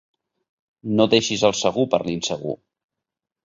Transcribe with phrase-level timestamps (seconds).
[1.01, 2.59] No deixis el segur per l'insegur.